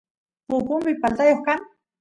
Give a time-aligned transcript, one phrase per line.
[0.47, 1.59] pupumpi paltayoq kan